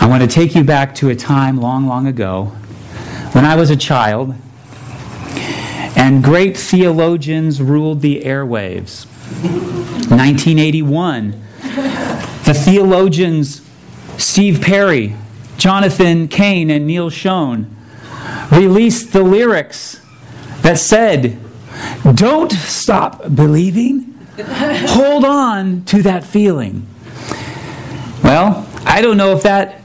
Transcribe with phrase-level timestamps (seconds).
[0.00, 2.46] I want to take you back to a time long, long ago
[3.32, 4.34] when I was a child
[5.96, 9.06] and great theologians ruled the airwaves.
[10.10, 11.30] 1981,
[12.44, 13.60] the theologians
[14.16, 15.16] Steve Perry,
[15.56, 17.66] Jonathan Cain, and Neal Schon
[18.52, 20.00] released the lyrics
[20.62, 21.38] that said,
[22.14, 26.86] Don't stop believing, hold on to that feeling.
[28.22, 29.77] Well, I don't know if that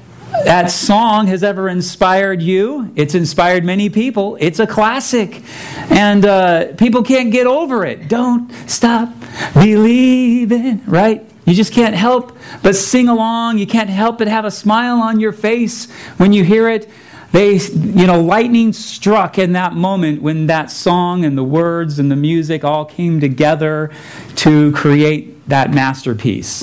[0.44, 2.92] that song has ever inspired you.
[2.96, 4.38] It's inspired many people.
[4.40, 5.44] It's a classic.
[5.90, 8.08] And uh, people can't get over it.
[8.08, 9.10] Don't stop
[9.54, 11.28] believing, right?
[11.46, 13.58] You just can't help but sing along.
[13.58, 16.90] You can't help but have a smile on your face when you hear it.
[17.34, 22.12] They, you know, lightning struck in that moment when that song and the words and
[22.12, 23.92] the music all came together
[24.36, 26.62] to create that masterpiece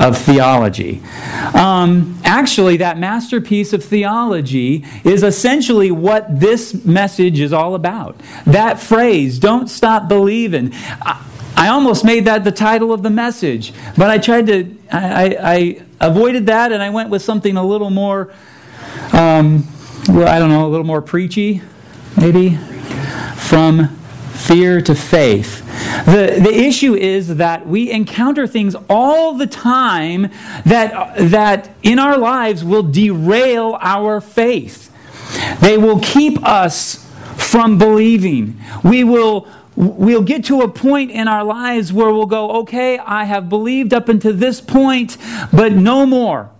[0.00, 1.02] of theology.
[1.52, 8.18] Um, actually, that masterpiece of theology is essentially what this message is all about.
[8.46, 10.72] That phrase, don't stop believing.
[11.02, 11.22] I,
[11.56, 15.82] I almost made that the title of the message, but I tried to, I, I
[16.00, 18.32] avoided that and I went with something a little more,
[19.12, 19.66] um,
[20.08, 21.62] well, I don't know, a little more preachy,
[22.16, 22.56] maybe,
[23.36, 23.88] from
[24.34, 25.64] fear to faith.
[26.06, 30.30] The, the issue is that we encounter things all the time
[30.64, 34.92] that, that in our lives will derail our faith.
[35.60, 37.04] They will keep us
[37.36, 38.60] from believing.
[38.84, 43.24] We will we'll get to a point in our lives where we'll go, okay, I
[43.24, 45.18] have believed up until this point,
[45.52, 46.50] but no more.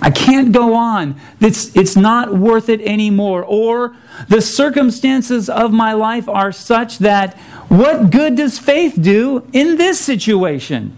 [0.00, 1.20] I can't go on.
[1.40, 3.44] It's, it's not worth it anymore.
[3.44, 3.96] Or
[4.28, 7.36] the circumstances of my life are such that
[7.68, 10.96] what good does faith do in this situation?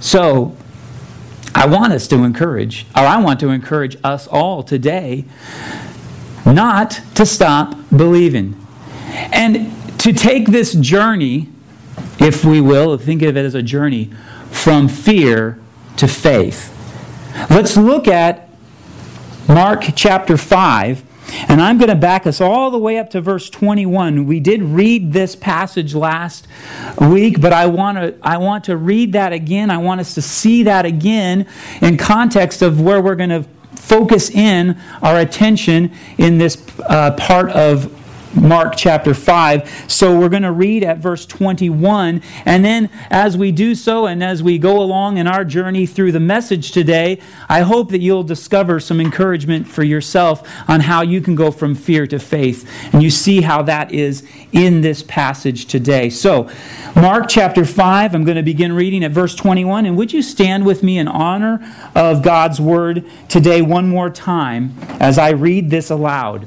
[0.00, 0.56] So,
[1.54, 5.24] I want us to encourage, or I want to encourage us all today
[6.46, 8.64] not to stop believing.
[9.10, 11.48] And to take this journey,
[12.20, 14.10] if we will, think of it as a journey,
[14.50, 15.58] from fear
[15.98, 16.74] to faith.
[17.50, 18.48] Let's look at
[19.48, 21.04] Mark chapter 5.
[21.48, 24.26] And I'm going to back us all the way up to verse 21.
[24.26, 26.48] We did read this passage last
[26.98, 29.70] week, but I want to I want to read that again.
[29.70, 31.46] I want us to see that again
[31.82, 33.44] in context of where we're going to
[33.74, 37.94] focus in our attention in this uh, part of
[38.34, 39.86] Mark chapter 5.
[39.88, 42.22] So we're going to read at verse 21.
[42.44, 46.12] And then as we do so and as we go along in our journey through
[46.12, 51.20] the message today, I hope that you'll discover some encouragement for yourself on how you
[51.20, 52.68] can go from fear to faith.
[52.92, 56.10] And you see how that is in this passage today.
[56.10, 56.50] So,
[56.94, 59.86] Mark chapter 5, I'm going to begin reading at verse 21.
[59.86, 61.60] And would you stand with me in honor
[61.94, 66.46] of God's word today one more time as I read this aloud?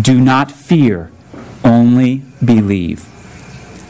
[0.00, 1.10] do not fear,
[1.64, 3.08] only believe.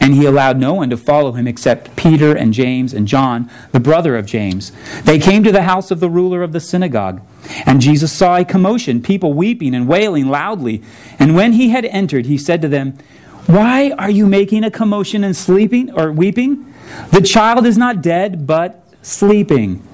[0.00, 3.78] And he allowed no one to follow him except Peter and James and John, the
[3.78, 4.72] brother of James.
[5.04, 7.22] They came to the house of the ruler of the synagogue.
[7.66, 10.82] And Jesus saw a commotion, people weeping and wailing loudly.
[11.20, 12.98] And when he had entered, he said to them,
[13.46, 16.74] Why are you making a commotion and sleeping or weeping?
[17.12, 19.86] The child is not dead, but sleeping.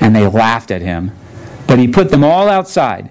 [0.00, 1.10] And they laughed at him.
[1.66, 3.10] But he put them all outside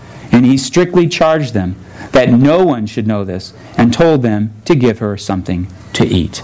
[0.31, 1.75] And he strictly charged them
[2.11, 6.43] that no one should know this, and told them to give her something to eat.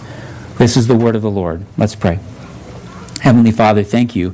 [0.58, 1.66] This is the word of the Lord.
[1.78, 2.20] Let's pray.
[3.22, 4.32] Heavenly Father, thank you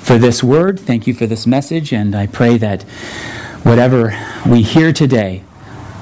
[0.00, 0.80] for this word.
[0.80, 1.92] Thank you for this message.
[1.92, 2.82] And I pray that
[3.62, 5.44] whatever we hear today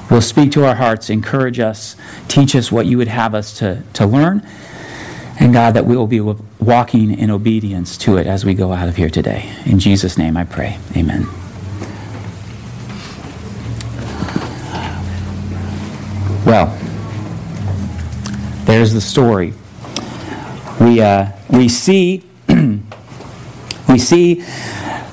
[0.09, 1.95] will speak to our hearts, encourage us,
[2.27, 4.45] teach us what you would have us to, to learn.
[5.39, 8.87] And God, that we will be walking in obedience to it as we go out
[8.87, 9.55] of here today.
[9.65, 10.77] In Jesus' name I pray.
[10.95, 11.27] Amen.
[18.81, 19.53] There's the story.
[20.79, 22.23] We, uh, we see
[23.87, 24.43] we see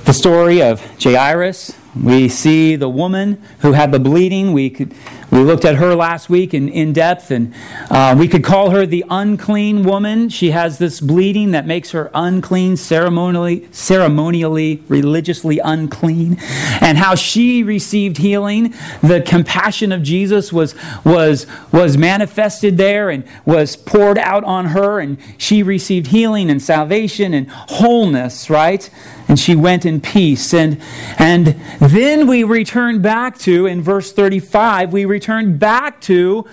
[0.06, 1.76] the story of Jairus.
[1.94, 4.54] We see the woman who had the bleeding.
[4.54, 4.94] We could
[5.30, 7.52] we looked at her last week in, in depth, and
[7.90, 10.30] uh, we could call her the unclean woman.
[10.30, 16.38] She has this bleeding that makes her unclean, ceremonially, ceremonially, religiously unclean,
[16.80, 18.74] and how she received healing.
[19.02, 24.98] The compassion of Jesus was, was, was manifested there and was poured out on her,
[24.98, 28.88] and she received healing and salvation and wholeness, right?
[29.28, 30.52] and she went in peace.
[30.54, 30.80] And,
[31.18, 36.46] and then we return back to, in verse 35, we return back to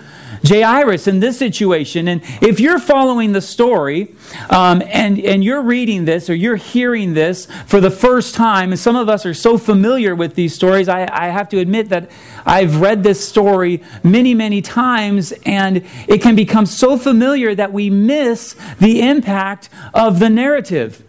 [0.44, 2.08] Jairus in this situation.
[2.08, 4.12] And if you're following the story
[4.50, 8.78] um, and, and you're reading this or you're hearing this for the first time, and
[8.78, 12.10] some of us are so familiar with these stories, I, I have to admit that
[12.44, 17.88] I've read this story many, many times, and it can become so familiar that we
[17.88, 21.04] miss the impact of the narrative.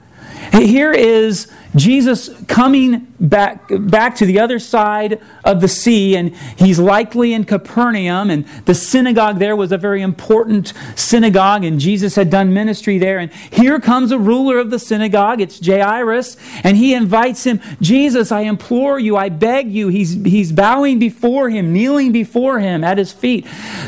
[0.53, 6.79] Here is Jesus coming back, back to the other side of the sea, and he's
[6.79, 12.29] likely in Capernaum, and the synagogue there was a very important synagogue, and Jesus had
[12.29, 13.19] done ministry there.
[13.19, 18.31] And here comes a ruler of the synagogue, it's Jairus, and he invites him, Jesus,
[18.31, 19.87] I implore you, I beg you.
[19.87, 23.45] He's, he's bowing before him, kneeling before him at his feet.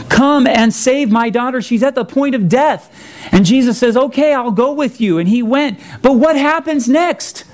[0.10, 1.62] Come and save my daughter.
[1.62, 2.94] She's at the point of death.
[3.32, 5.18] And Jesus says, Okay, I'll go with you.
[5.18, 5.80] And he went.
[6.02, 7.46] But what happens next?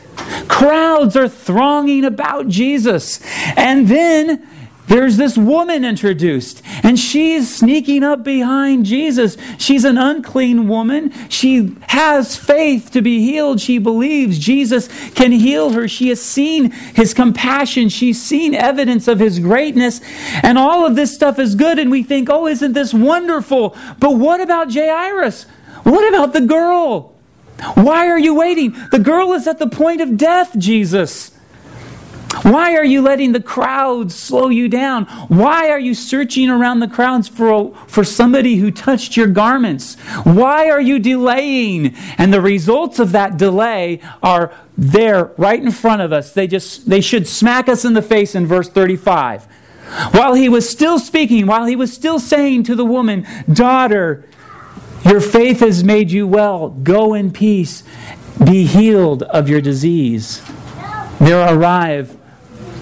[0.47, 3.19] Crowds are thronging about Jesus.
[3.57, 4.47] And then
[4.87, 9.35] there's this woman introduced, and she's sneaking up behind Jesus.
[9.57, 11.11] She's an unclean woman.
[11.27, 13.59] She has faith to be healed.
[13.59, 15.87] She believes Jesus can heal her.
[15.87, 17.89] She has seen his compassion.
[17.89, 20.01] She's seen evidence of his greatness.
[20.43, 23.75] And all of this stuff is good, and we think, oh, isn't this wonderful?
[23.99, 25.45] But what about Jairus?
[25.81, 27.14] What about the girl?
[27.75, 28.75] Why are you waiting?
[28.91, 31.31] The girl is at the point of death, Jesus.
[32.41, 35.05] Why are you letting the crowds slow you down?
[35.29, 39.95] Why are you searching around the crowds for, for somebody who touched your garments?
[40.23, 41.95] Why are you delaying?
[42.17, 46.33] And the results of that delay are there right in front of us.
[46.33, 49.45] They just they should smack us in the face in verse 35.
[50.11, 54.25] While he was still speaking, while he was still saying to the woman, "Daughter,
[55.05, 56.69] your faith has made you well.
[56.69, 57.83] Go in peace.
[58.43, 60.41] Be healed of your disease.
[61.19, 62.17] There arrive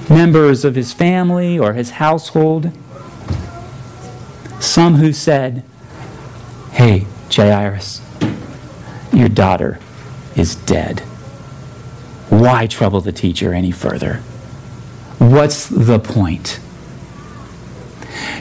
[0.10, 2.72] members of his family or his household.
[4.60, 5.64] Some who said,
[6.72, 8.02] Hey, Jairus,
[9.12, 9.80] your daughter
[10.36, 11.02] is dead.
[12.30, 14.16] Why trouble the teacher any further?
[15.20, 16.60] What's the point?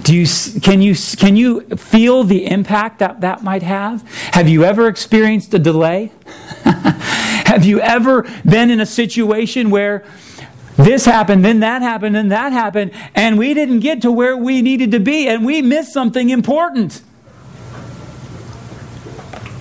[0.03, 0.27] Do you,
[0.61, 4.03] can, you, can you feel the impact that that might have?
[4.33, 6.13] Have you ever experienced a delay?
[6.65, 10.05] have you ever been in a situation where
[10.77, 14.63] this happened, then that happened, then that happened, and we didn't get to where we
[14.63, 17.03] needed to be, and we missed something important?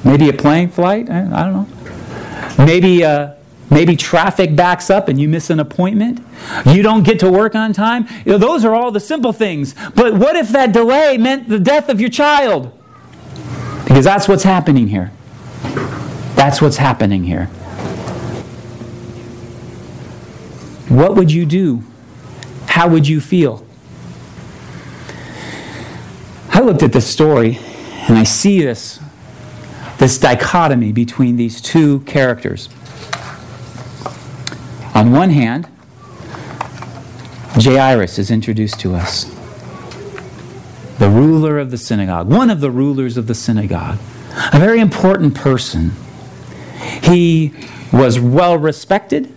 [0.04, 1.10] Maybe a plane flight?
[1.10, 2.66] I, don't know.
[2.66, 3.04] Maybe.
[3.04, 3.34] Uh,
[3.72, 6.24] Maybe traffic backs up and you miss an appointment.
[6.66, 8.08] You don't get to work on time.
[8.26, 9.74] You know, those are all the simple things.
[9.96, 12.78] But what if that delay meant the death of your child?
[13.86, 15.12] Because that's what's happening here.
[16.36, 17.50] That's what's happening here.
[20.92, 21.84] what would you do?
[22.68, 23.66] How would you feel?
[26.50, 27.60] I looked at this story
[28.10, 29.00] and I see this,
[30.00, 32.68] this dichotomy between these two characters.
[34.94, 35.68] On one hand,
[37.56, 39.26] Jairus is introduced to us,
[41.00, 43.98] the ruler of the synagogue, one of the rulers of the synagogue,
[44.54, 45.92] a very important person.
[47.04, 47.54] He
[47.92, 49.28] was well respected.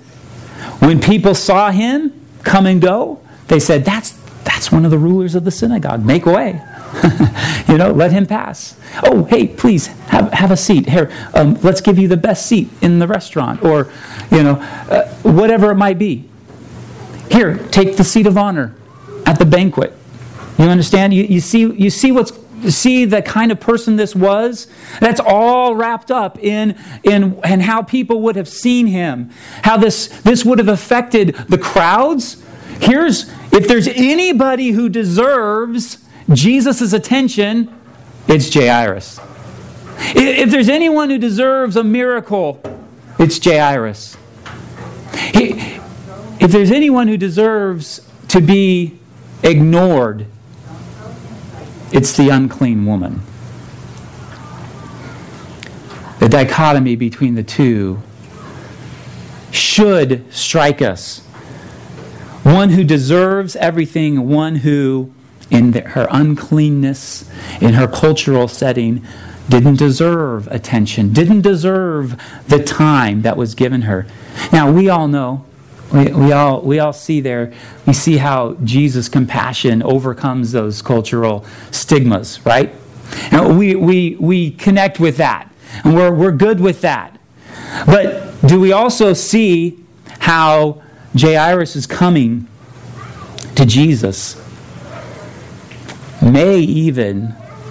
[0.78, 4.12] When people saw him come and go, they said, That's,
[4.54, 6.04] that's one of the rulers of the synagogue.
[6.04, 6.62] Make way.
[7.68, 8.76] you know, let him pass.
[9.02, 10.88] Oh, hey, please have, have a seat.
[10.88, 13.90] Here, um, let's give you the best seat in the restaurant, or,
[14.30, 16.28] you know, uh, whatever it might be.
[17.32, 18.76] Here, take the seat of honor
[19.26, 19.92] at the banquet.
[20.56, 21.12] You understand?
[21.12, 22.32] You, you, see, you see what's
[22.70, 24.68] see the kind of person this was
[24.98, 29.28] that's all wrapped up in in and how people would have seen him
[29.64, 32.42] how this this would have affected the crowds
[32.80, 35.98] here's if there's anybody who deserves
[36.32, 37.72] Jesus' attention,
[38.26, 39.20] it's Jairus.
[39.98, 42.60] If there's anyone who deserves a miracle,
[43.18, 44.16] it's Jairus.
[45.14, 48.98] If there's anyone who deserves to be
[49.42, 50.26] ignored,
[51.92, 53.22] it's the unclean woman.
[56.18, 58.02] The dichotomy between the two
[59.52, 61.23] should strike us.
[62.44, 65.12] One who deserves everything, one who
[65.50, 67.28] in the, her uncleanness,
[67.60, 69.04] in her cultural setting,
[69.48, 74.06] didn't deserve attention, didn't deserve the time that was given her.
[74.52, 75.44] Now, we all know,
[75.92, 77.52] we, we, all, we all see there,
[77.86, 82.74] we see how Jesus' compassion overcomes those cultural stigmas, right?
[83.30, 85.52] And we, we, we connect with that,
[85.84, 87.18] and we're, we're good with that.
[87.86, 89.78] But do we also see
[90.20, 90.82] how
[91.16, 92.48] Jairus is coming
[93.54, 94.44] to Jesus?
[96.24, 97.28] may even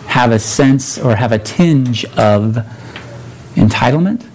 [0.08, 2.58] have a sense or have a tinge of
[3.56, 4.26] entitlement,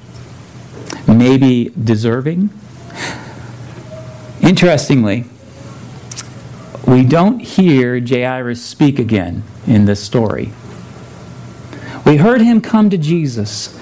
[1.07, 2.51] maybe deserving.
[4.43, 5.25] Interestingly,
[6.87, 10.51] we don't hear Jairus speak again in this story.
[12.05, 13.79] We heard him come to Jesus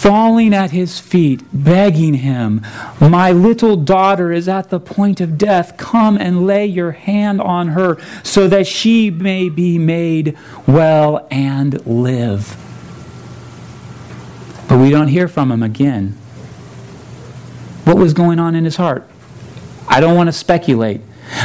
[0.00, 2.62] falling at his feet, begging him,
[2.98, 5.76] My little daughter is at the point of death.
[5.76, 11.86] Come and lay your hand on her so that she may be made well and
[11.86, 12.56] live.
[14.70, 16.16] But we don't hear from him again.
[17.84, 19.06] What was going on in his heart?
[19.86, 21.02] I don't want to speculate,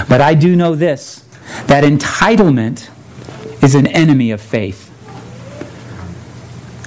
[0.08, 1.26] but I do know this
[1.68, 2.90] that entitlement
[3.62, 4.92] is an enemy of faith.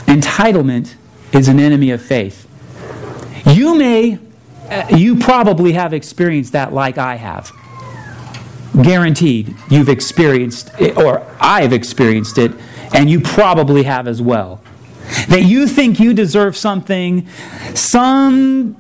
[0.07, 0.95] Entitlement
[1.33, 2.47] is an enemy of faith.
[3.47, 4.19] You may,
[4.69, 7.53] uh, you probably have experienced that like I have.
[8.83, 12.53] Guaranteed, you've experienced it, or I've experienced it,
[12.95, 14.63] and you probably have as well.
[15.29, 17.27] That you think you deserve something,
[17.75, 18.77] some,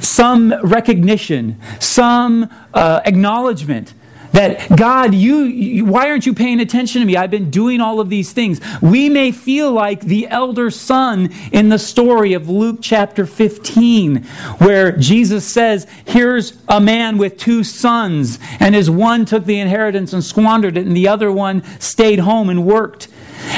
[0.00, 3.94] some recognition, some uh, acknowledgement
[4.32, 7.16] that God, you, you, why aren't you paying attention to me?
[7.16, 8.60] I've been doing all of these things.
[8.80, 14.22] We may feel like the elder son in the story of Luke chapter 15,
[14.58, 20.12] where Jesus says, Here's a man with two sons, and his one took the inheritance
[20.12, 23.08] and squandered it, and the other one stayed home and worked.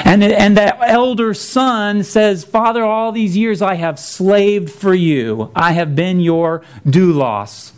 [0.05, 5.51] And, and that elder son says, Father, all these years I have slaved for you.
[5.55, 7.73] I have been your doulos,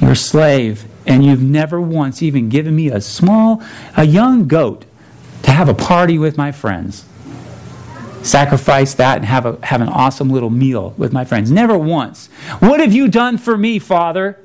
[0.00, 3.62] your slave and you've never once even given me a small,
[3.96, 4.84] a young goat
[5.42, 7.06] to have a party with my friends.
[8.22, 11.50] Sacrifice that and have, a, have an awesome little meal with my friends.
[11.50, 12.26] Never once.
[12.58, 14.38] What have you done for me, Father?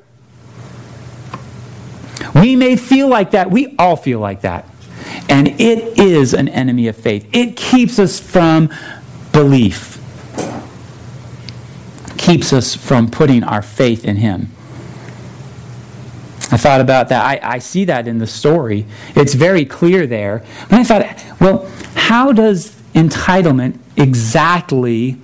[2.33, 3.51] We may feel like that.
[3.51, 4.67] We all feel like that.
[5.27, 7.27] And it is an enemy of faith.
[7.33, 8.69] It keeps us from
[9.33, 9.99] belief,
[12.17, 14.51] keeps us from putting our faith in Him.
[16.51, 17.25] I thought about that.
[17.25, 18.85] I, I see that in the story.
[19.15, 20.43] It's very clear there.
[20.69, 25.19] But I thought, well, how does entitlement exactly,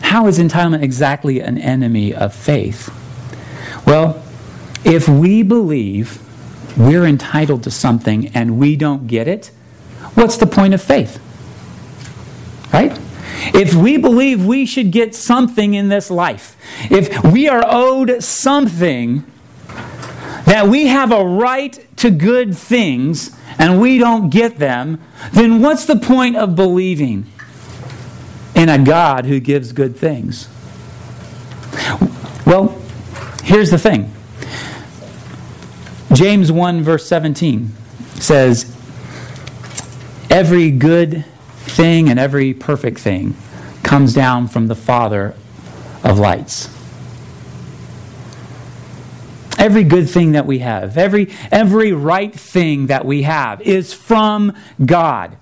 [0.00, 2.92] how is entitlement exactly an enemy of faith?
[3.86, 4.22] Well,
[4.84, 6.22] if we believe
[6.76, 9.50] we're entitled to something and we don't get it,
[10.14, 11.20] what's the point of faith?
[12.72, 12.98] Right?
[13.54, 16.56] If we believe we should get something in this life,
[16.90, 19.24] if we are owed something,
[20.48, 24.98] that we have a right to good things and we don't get them,
[25.32, 27.26] then what's the point of believing
[28.54, 30.48] in a God who gives good things?
[32.46, 32.80] Well,
[33.44, 34.10] here's the thing
[36.14, 37.70] James 1, verse 17
[38.14, 38.74] says,
[40.30, 41.26] Every good
[41.58, 43.36] thing and every perfect thing
[43.82, 45.34] comes down from the Father
[46.02, 46.77] of lights.
[49.58, 54.54] Every good thing that we have, every, every right thing that we have is from
[54.84, 55.36] God.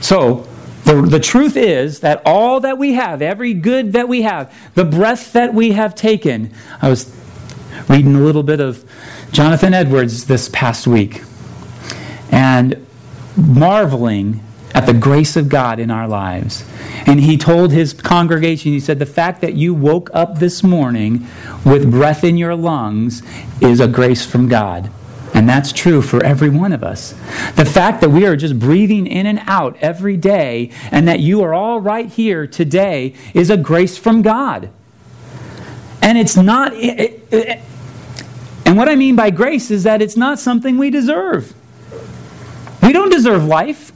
[0.00, 0.46] So,
[0.84, 4.84] the, the truth is that all that we have, every good that we have, the
[4.84, 6.52] breath that we have taken,
[6.82, 7.14] I was
[7.88, 8.84] reading a little bit of
[9.30, 11.22] Jonathan Edwards this past week
[12.32, 12.84] and
[13.36, 14.42] marveling
[14.74, 16.64] at the grace of God in our lives.
[17.06, 21.26] And he told his congregation, he said, The fact that you woke up this morning
[21.64, 23.22] with breath in your lungs
[23.60, 24.90] is a grace from God.
[25.32, 27.12] And that's true for every one of us.
[27.54, 31.42] The fact that we are just breathing in and out every day and that you
[31.42, 34.70] are all right here today is a grace from God.
[36.02, 37.60] And it's not, it, it,
[38.66, 41.54] and what I mean by grace is that it's not something we deserve.
[42.82, 43.89] We don't deserve life.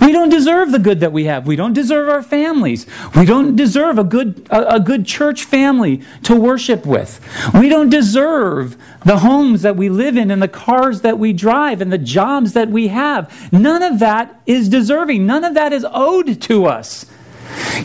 [0.00, 1.46] We don't deserve the good that we have.
[1.46, 2.86] We don't deserve our families.
[3.14, 7.20] We don't deserve a good, a, a, good church family to worship with.
[7.54, 11.80] We don't deserve the homes that we live in and the cars that we drive
[11.80, 13.52] and the jobs that we have.
[13.52, 15.24] None of that is deserving.
[15.24, 17.06] None of that is owed to us.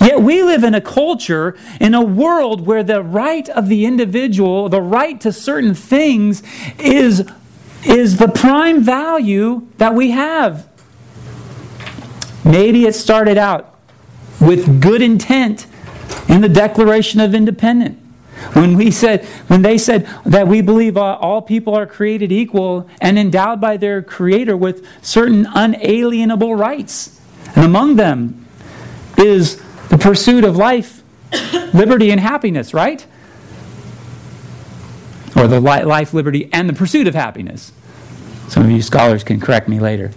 [0.02, 4.70] Yet we live in a culture, in a world where the right of the individual,
[4.70, 6.42] the right to certain things,
[6.80, 7.30] is,
[7.86, 10.71] is the prime value that we have
[12.44, 13.76] Maybe it started out
[14.40, 15.68] with good intent
[16.28, 17.98] in the Declaration of Independence.
[18.54, 23.20] When we said, when they said that we believe all people are created equal and
[23.20, 27.22] endowed by their Creator with certain unalienable rights,
[27.56, 28.48] and among them
[29.16, 31.04] is the pursuit of life,
[31.72, 33.06] liberty, and happiness, right?
[35.36, 37.72] Or the life, liberty, and the pursuit of happiness.
[38.48, 40.12] Some of you scholars can correct me later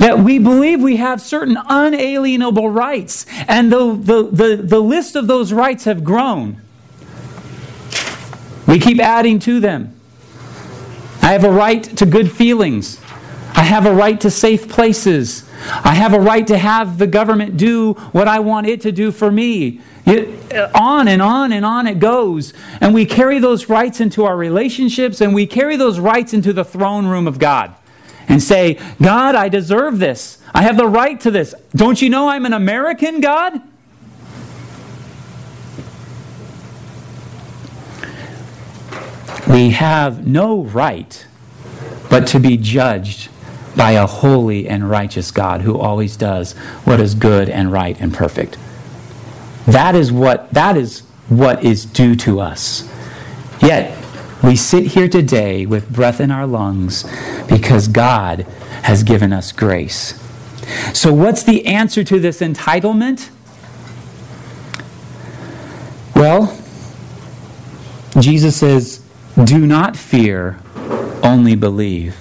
[0.00, 5.26] that we believe we have certain unalienable rights, and the, the, the, the list of
[5.26, 6.60] those rights have grown.
[8.66, 9.94] We keep adding to them.
[11.20, 12.98] I have a right to good feelings.
[13.54, 15.46] I have a right to safe places.
[15.84, 19.12] I have a right to have the government do what I want it to do
[19.12, 19.82] for me.
[20.06, 22.54] It, on and on and on it goes.
[22.80, 26.64] And we carry those rights into our relationships and we carry those rights into the
[26.64, 27.74] throne room of God
[28.28, 30.38] and say, God, I deserve this.
[30.54, 31.54] I have the right to this.
[31.74, 33.60] Don't you know I'm an American, God?
[39.48, 41.26] We have no right
[42.08, 43.30] but to be judged
[43.76, 46.52] by a holy and righteous God who always does
[46.84, 48.58] what is good and right and perfect.
[49.66, 52.88] That is what that is what is due to us.
[53.62, 53.96] Yet
[54.42, 57.04] we sit here today with breath in our lungs
[57.48, 58.40] because God
[58.82, 60.18] has given us grace.
[60.94, 63.30] So, what's the answer to this entitlement?
[66.14, 66.56] Well,
[68.18, 69.02] Jesus says,
[69.44, 70.58] Do not fear,
[71.22, 72.16] only believe.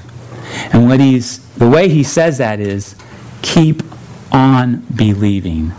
[0.74, 2.96] And what he's, the way he says that is,
[3.42, 3.84] keep
[4.32, 5.74] on believing.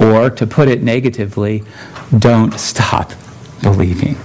[0.00, 1.62] Or, to put it negatively,
[2.18, 3.12] don't stop
[3.62, 4.16] believing.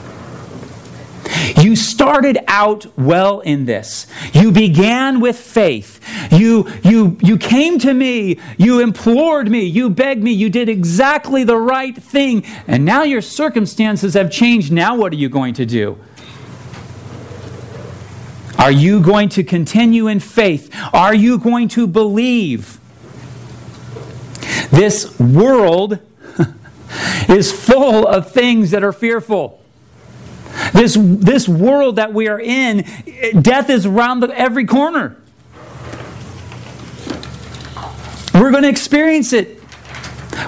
[1.76, 4.08] You started out well in this.
[4.32, 6.00] You began with faith.
[6.32, 8.40] You, you, you came to me.
[8.58, 9.66] You implored me.
[9.66, 10.32] You begged me.
[10.32, 12.46] You did exactly the right thing.
[12.66, 14.72] And now your circumstances have changed.
[14.72, 16.00] Now, what are you going to do?
[18.58, 20.74] Are you going to continue in faith?
[20.94, 22.80] Are you going to believe?
[24.72, 26.00] This world
[27.28, 29.60] is full of things that are fearful.
[30.76, 32.86] This, this world that we are in,
[33.42, 35.16] death is around the, every corner.
[38.34, 39.64] We're going to experience it.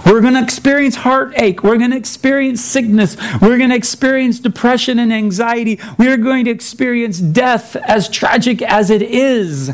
[0.05, 1.63] We're going to experience heartache.
[1.63, 3.15] We're going to experience sickness.
[3.41, 5.79] We're going to experience depression and anxiety.
[5.97, 9.73] We are going to experience death as tragic as it is.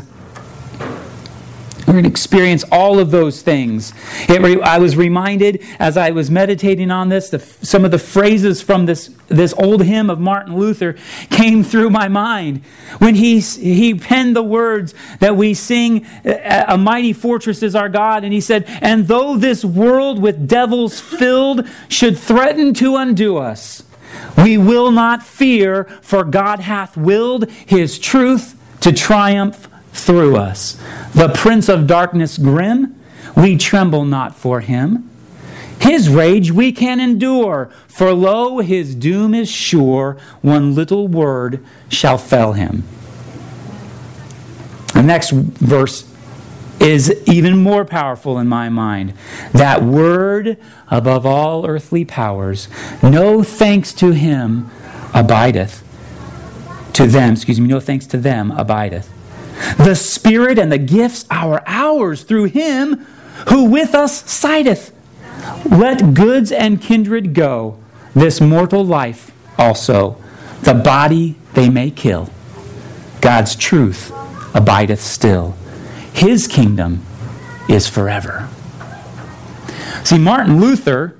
[1.86, 3.92] We're going to experience all of those things.
[4.28, 8.62] Re- I was reminded as I was meditating on this, the, some of the phrases
[8.62, 10.96] from this, this old hymn of Martin Luther
[11.28, 12.64] came through my mind
[12.98, 18.24] when he, he penned the words that we sing, A mighty fortress is our God.
[18.24, 23.82] And he said, And though this world with devils filled should threaten to undo us,
[24.38, 30.76] we will not fear, for God hath willed his truth to triumph through us.
[31.14, 33.00] The prince of darkness grim,
[33.36, 35.08] we tremble not for him.
[35.80, 40.16] His rage we can endure, for lo, his doom is sure.
[40.42, 42.84] One little word shall fell him.
[44.92, 46.10] The next verse
[46.80, 49.14] is even more powerful in my mind.
[49.52, 50.58] That word
[50.90, 52.68] above all earthly powers,
[53.02, 54.70] no thanks to him
[55.12, 55.82] abideth.
[56.94, 59.13] To them, excuse me, no thanks to them abideth.
[59.76, 63.06] The Spirit and the gifts are ours through him
[63.48, 64.92] who with us sideth.
[65.70, 67.78] Let goods and kindred go,
[68.14, 70.16] this mortal life also.
[70.62, 72.30] The body they may kill.
[73.20, 74.12] God's truth
[74.54, 75.54] abideth still.
[76.12, 77.04] His kingdom
[77.68, 78.48] is forever.
[80.04, 81.16] See, Martin Luther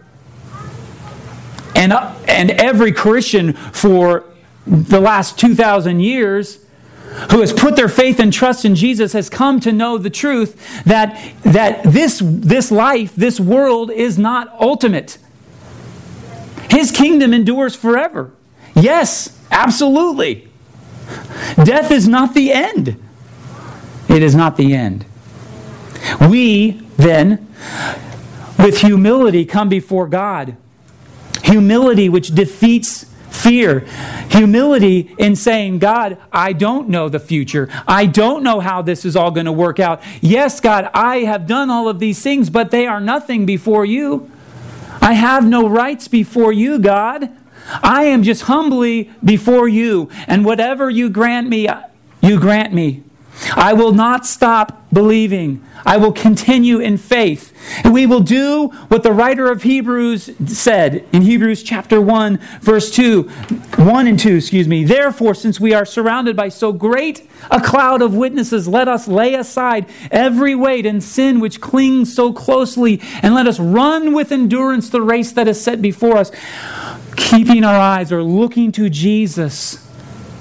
[1.74, 4.24] and, uh, and every Christian for
[4.66, 6.63] the last 2,000 years
[7.30, 10.84] who has put their faith and trust in Jesus has come to know the truth
[10.84, 15.18] that, that this, this life, this world is not ultimate.
[16.68, 18.32] His kingdom endures forever.
[18.74, 20.48] Yes, absolutely.
[21.56, 23.00] Death is not the end.
[24.08, 25.04] It is not the end.
[26.28, 27.46] We then,
[28.58, 30.56] with humility, come before God.
[31.44, 33.06] Humility which defeats
[33.44, 33.80] fear.
[34.30, 37.68] Humility in saying, God, I don't know the future.
[37.86, 40.02] I don't know how this is all going to work out.
[40.20, 44.30] Yes, God, I have done all of these things, but they are nothing before you.
[45.00, 47.30] I have no rights before you, God.
[47.82, 51.68] I am just humbly before you, and whatever you grant me,
[52.22, 53.03] you grant me.
[53.56, 55.64] I will not stop believing.
[55.84, 57.52] I will continue in faith.
[57.84, 62.90] And we will do what the writer of Hebrews said in Hebrews chapter 1, verse
[62.92, 64.84] 2, 1 and 2, excuse me.
[64.84, 69.34] Therefore, since we are surrounded by so great a cloud of witnesses, let us lay
[69.34, 74.88] aside every weight and sin which clings so closely, and let us run with endurance
[74.88, 76.30] the race that is set before us,
[77.16, 79.86] keeping our eyes or looking to Jesus,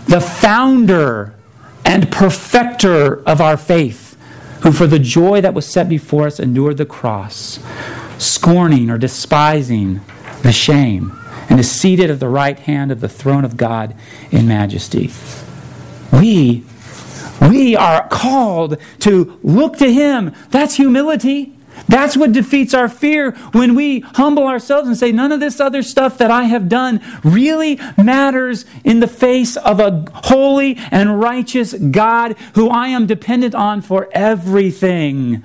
[0.06, 1.34] the founder
[1.86, 4.18] and perfecter of our faith,
[4.62, 7.60] who for the joy that was set before us endured the cross,
[8.18, 10.02] scorning or despising
[10.42, 11.18] the shame,
[11.50, 13.96] and is seated at the right hand of the throne of God
[14.32, 15.12] in majesty.
[16.12, 16.64] We,
[17.42, 20.34] we are called to look to Him.
[20.52, 21.53] That's humility.
[21.88, 25.84] That's what defeats our fear when we humble ourselves and say, none of this other
[25.84, 31.74] stuff that I have done really matters in the face of a holy and righteous
[31.74, 35.44] God who I am dependent on for everything.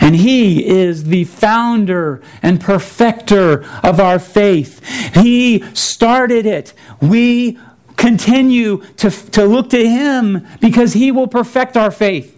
[0.00, 4.84] And He is the founder and perfecter of our faith.
[5.14, 6.74] He started it.
[7.00, 7.58] We
[7.96, 12.33] continue to, to look to Him because He will perfect our faith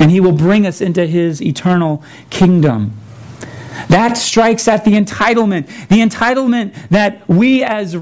[0.00, 2.94] and he will bring us into his eternal kingdom.
[3.88, 5.66] That strikes at the entitlement.
[5.88, 7.96] The entitlement that we, as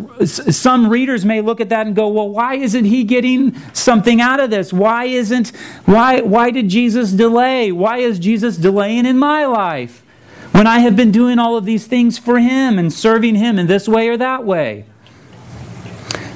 [0.56, 4.40] some readers, may look at that and go, well, why isn't he getting something out
[4.40, 4.72] of this?
[4.72, 5.48] Why isn't,
[5.84, 7.70] why, why did Jesus delay?
[7.70, 10.04] Why is Jesus delaying in my life
[10.52, 13.66] when I have been doing all of these things for him and serving him in
[13.66, 14.84] this way or that way?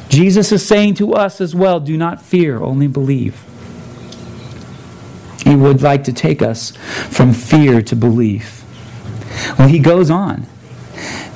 [0.08, 3.42] Jesus is saying to us as well do not fear, only believe.
[5.52, 6.70] He would like to take us
[7.10, 8.64] from fear to belief.
[9.58, 10.46] Well, he goes on.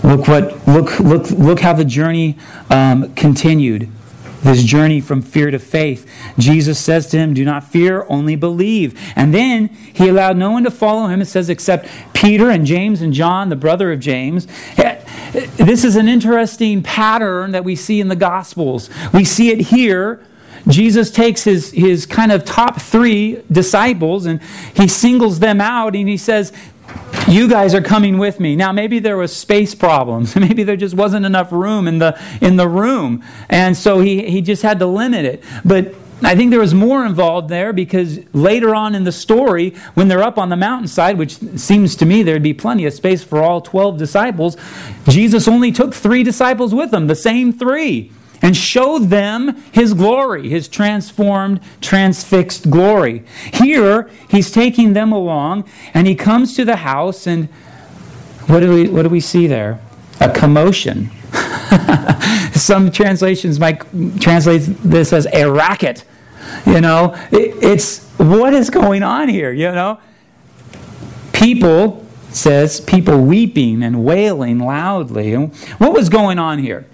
[0.03, 2.39] Look what look look look how the journey
[2.71, 3.91] um, continued.
[4.43, 6.11] This journey from fear to faith.
[6.39, 8.99] Jesus says to him, Do not fear, only believe.
[9.15, 13.03] And then he allowed no one to follow him, it says, except Peter and James
[13.03, 14.49] and John, the brother of James.
[14.79, 14.99] Eh,
[15.57, 18.89] this is an interesting pattern that we see in the Gospels.
[19.13, 20.25] We see it here
[20.69, 24.43] Jesus takes his, his kind of top three disciples and
[24.75, 26.53] he singles them out and he says,
[27.29, 28.57] you guys are coming with me.
[28.57, 30.37] Now maybe there was space problems.
[30.37, 33.25] Maybe there just wasn't enough room in the in the room.
[33.49, 35.43] And so he he just had to limit it.
[35.65, 40.09] But I think there was more involved there because later on in the story, when
[40.09, 43.43] they're up on the mountainside, which seems to me there'd be plenty of space for
[43.43, 44.57] all 12 disciples,
[45.09, 50.49] Jesus only took three disciples with him, the same three and show them his glory,
[50.49, 53.25] his transformed, transfixed glory.
[53.53, 57.49] Here, he's taking them along, and he comes to the house, and
[58.46, 59.81] what do we, what do we see there?
[60.20, 61.11] A commotion.
[62.53, 63.81] Some translations might
[64.20, 66.05] translate this as a racket.
[66.64, 70.01] You know, it, it's what is going on here, you know?
[71.33, 75.35] People, says, people weeping and wailing loudly.
[75.35, 76.87] What was going on here?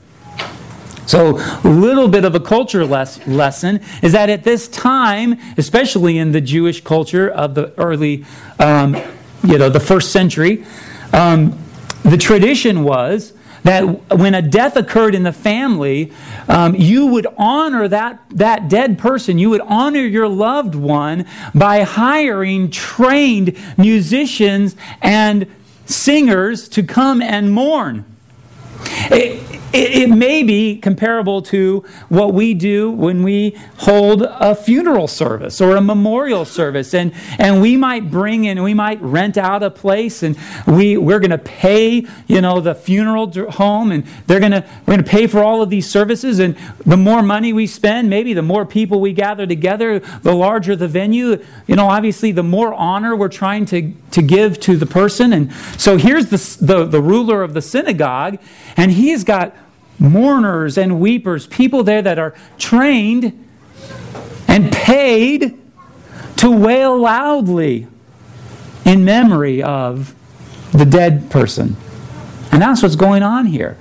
[1.06, 6.18] So, a little bit of a culture les- lesson is that at this time, especially
[6.18, 8.24] in the Jewish culture of the early,
[8.58, 8.96] um,
[9.42, 10.64] you know, the first century,
[11.12, 11.58] um,
[12.04, 13.32] the tradition was
[13.64, 13.82] that
[14.16, 16.12] when a death occurred in the family,
[16.48, 19.38] um, you would honor that, that dead person.
[19.38, 25.46] You would honor your loved one by hiring trained musicians and
[25.86, 28.04] singers to come and mourn.
[29.72, 35.60] It, it, may be comparable to what we do when we hold a funeral service
[35.60, 36.92] or a memorial service.
[36.92, 41.20] And, and we might bring in, we might rent out a place and we, we're
[41.20, 45.10] going to pay, you know, the funeral home and they're going to, we're going to
[45.10, 46.38] pay for all of these services.
[46.38, 50.76] And the more money we spend, maybe the more people we gather together, the larger
[50.76, 51.42] the venue.
[51.66, 55.32] You know, obviously the more honor we're trying to, to give to the person.
[55.32, 58.38] And so here's the, the, the ruler of the synagogue
[58.76, 59.54] and he's got
[60.02, 63.46] mourners and weepers, people there that are trained
[64.48, 65.58] and paid
[66.36, 67.86] to wail loudly
[68.84, 70.14] in memory of
[70.72, 71.76] the dead person.
[72.50, 73.78] And that's what's going on here.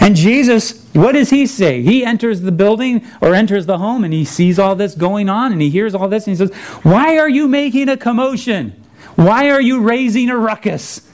[0.00, 1.82] And Jesus, what does he say?
[1.82, 5.52] He enters the building or enters the home and he sees all this going on
[5.52, 8.70] and he hears all this and he says, Why are you making a commotion?
[9.14, 11.06] Why are you raising a ruckus?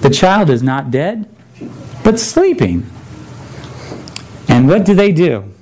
[0.00, 1.28] The child is not dead,
[2.06, 2.88] but sleeping.
[4.48, 5.52] And what do they do?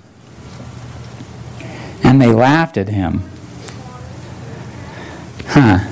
[2.03, 3.23] And they laughed at him.
[5.47, 5.91] Huh.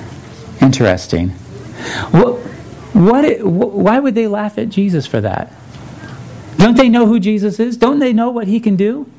[0.60, 1.30] Interesting.
[2.10, 2.34] What,
[2.92, 5.50] what, why would they laugh at Jesus for that?
[6.58, 7.78] Don't they know who Jesus is?
[7.78, 9.10] Don't they know what he can do?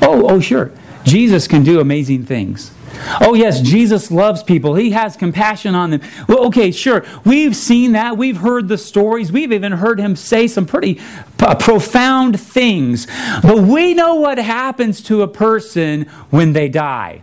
[0.00, 0.72] Oh, oh, sure.
[1.04, 2.72] Jesus can do amazing things.
[3.20, 4.74] Oh, yes, Jesus loves people.
[4.74, 6.00] He has compassion on them.
[6.28, 7.04] Well, okay, sure.
[7.24, 8.16] We've seen that.
[8.16, 9.32] We've heard the stories.
[9.32, 11.00] We've even heard him say some pretty
[11.40, 13.06] uh, profound things.
[13.42, 17.22] But we know what happens to a person when they die.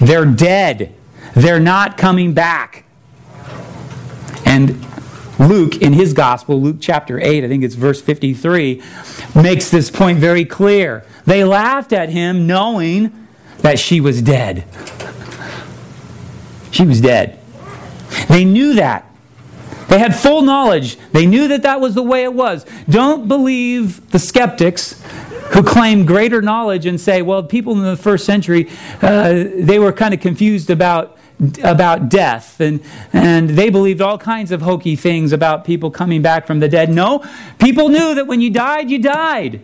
[0.00, 0.94] They're dead,
[1.34, 2.84] they're not coming back.
[4.44, 4.84] And
[5.38, 8.82] Luke, in his gospel, Luke chapter 8, I think it's verse 53,
[9.34, 11.06] makes this point very clear.
[11.24, 14.64] They laughed at him knowing that she was dead.
[16.70, 17.38] She was dead.
[18.28, 19.06] They knew that.
[19.88, 20.96] They had full knowledge.
[21.12, 22.64] They knew that that was the way it was.
[22.88, 25.02] Don't believe the skeptics
[25.52, 28.70] who claim greater knowledge and say, well, people in the first century,
[29.02, 31.18] uh, they were kind of confused about
[31.64, 32.80] about death and,
[33.12, 36.88] and they believed all kinds of hokey things about people coming back from the dead.
[36.88, 37.24] No,
[37.58, 39.60] people knew that when you died, you died.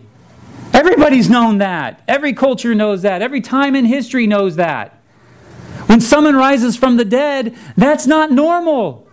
[0.73, 2.01] Everybody's known that.
[2.07, 3.21] Every culture knows that.
[3.21, 4.99] Every time in history knows that.
[5.87, 9.07] When someone rises from the dead, that's not normal.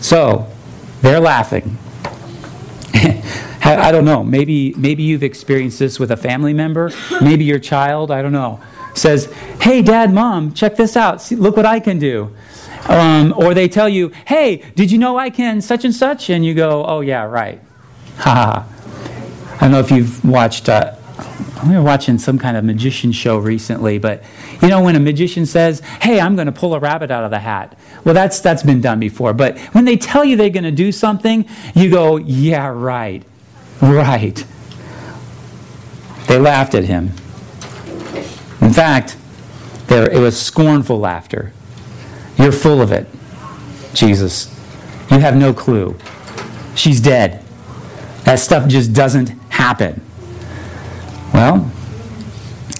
[0.00, 0.50] So,
[1.02, 1.76] they're laughing.
[3.64, 4.22] I don't know.
[4.22, 6.90] Maybe, maybe you've experienced this with a family member.
[7.20, 8.60] Maybe your child, I don't know,
[8.94, 11.20] says, Hey, dad, mom, check this out.
[11.20, 12.34] See, look what I can do.
[12.86, 16.30] Um, or they tell you, hey, did you know I can such and such?
[16.30, 17.60] And you go, oh, yeah, right.
[18.18, 19.54] Ha ha.
[19.56, 20.94] I don't know if you've watched, uh,
[21.66, 24.22] we were watching some kind of magician show recently, but
[24.62, 27.30] you know when a magician says, hey, I'm going to pull a rabbit out of
[27.30, 27.76] the hat.
[28.04, 29.32] Well, that's, that's been done before.
[29.32, 33.24] But when they tell you they're going to do something, you go, yeah, right.
[33.82, 34.44] Right.
[36.28, 37.12] They laughed at him.
[38.60, 39.16] In fact,
[39.86, 41.52] there, it was scornful laughter.
[42.38, 43.06] You're full of it,
[43.94, 44.54] Jesus.
[45.10, 45.96] You have no clue.
[46.74, 47.44] She's dead.
[48.24, 50.00] That stuff just doesn't happen.
[51.34, 51.70] Well,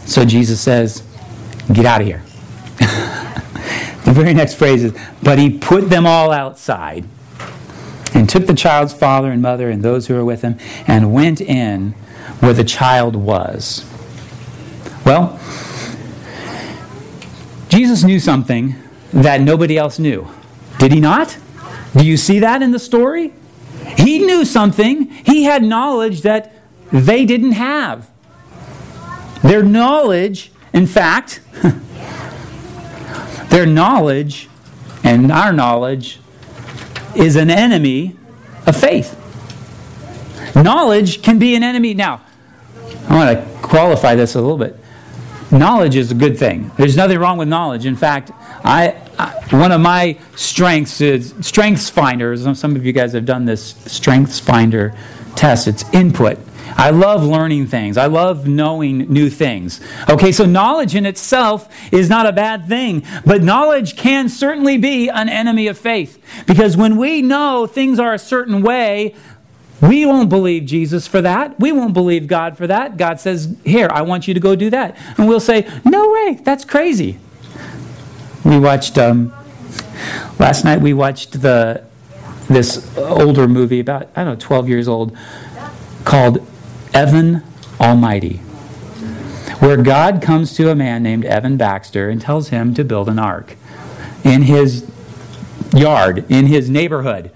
[0.05, 1.03] so Jesus says,
[1.73, 2.23] Get out of here.
[2.79, 7.05] the very next phrase is, But he put them all outside
[8.14, 11.40] and took the child's father and mother and those who were with him and went
[11.40, 11.92] in
[12.40, 13.85] where the child was.
[15.05, 15.38] Well,
[17.68, 18.77] Jesus knew something
[19.12, 20.29] that nobody else knew.
[20.79, 21.37] Did he not?
[21.97, 23.33] Do you see that in the story?
[23.97, 25.11] He knew something.
[25.11, 26.53] He had knowledge that
[26.92, 28.11] they didn't have.
[29.42, 31.40] Their knowledge, in fact,
[33.51, 34.49] their knowledge
[35.05, 36.21] and our knowledge
[37.14, 38.16] is an enemy
[38.66, 39.14] of faith.
[40.55, 41.94] Knowledge can be an enemy.
[41.94, 42.21] Now,
[43.09, 44.79] I want to qualify this a little bit
[45.51, 46.71] knowledge is a good thing.
[46.77, 47.87] There's nothing wrong with knowledge.
[47.87, 48.31] In fact,
[48.64, 52.42] I, I, one of my strengths is Strengths finders.
[52.59, 54.94] Some of you guys have done this Strengths Finder
[55.37, 55.68] test.
[55.68, 56.38] It's input.
[56.77, 57.97] I love learning things.
[57.97, 59.81] I love knowing new things.
[60.09, 65.09] Okay, so knowledge in itself is not a bad thing, but knowledge can certainly be
[65.09, 66.23] an enemy of faith.
[66.47, 69.14] Because when we know things are a certain way,
[69.81, 71.59] we won't believe Jesus for that.
[71.59, 72.97] We won't believe God for that.
[72.97, 74.97] God says, Here, I want you to go do that.
[75.16, 77.18] And we'll say, No way, that's crazy.
[78.48, 79.32] We watched um,
[80.38, 81.84] Last night we watched the
[82.48, 85.16] this older movie about I don't know 12 years old
[86.04, 86.46] called
[86.94, 87.42] Evan
[87.80, 88.37] Almighty,
[89.58, 93.18] where God comes to a man named Evan Baxter and tells him to build an
[93.18, 93.56] ark
[94.24, 94.88] in his
[95.74, 97.32] yard, in his neighborhood.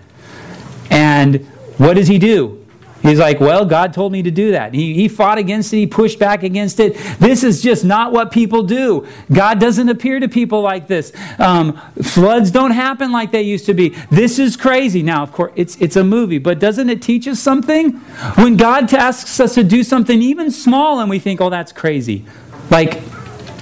[0.90, 1.46] And
[1.76, 2.61] what does he do?
[3.02, 4.72] He's like, Well, God told me to do that.
[4.74, 6.94] He, he fought against it, he pushed back against it.
[7.18, 9.06] This is just not what people do.
[9.32, 11.12] God doesn't appear to people like this.
[11.38, 13.90] Um, floods don't happen like they used to be.
[14.10, 15.02] This is crazy.
[15.02, 17.92] Now, of course, it's, it's a movie, but doesn't it teach us something?
[18.36, 22.24] When God asks us to do something even small and we think, Oh, that's crazy,
[22.70, 23.02] like,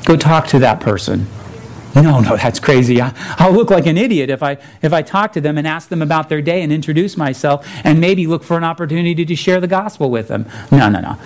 [0.05, 1.27] go talk to that person.
[1.95, 3.01] No, no, that's crazy.
[3.01, 5.89] I, will look like an idiot if I, if I talk to them and ask
[5.89, 9.61] them about their day and introduce myself and maybe look for an opportunity to share
[9.61, 10.47] the gospel with them.
[10.71, 11.19] No, no, no.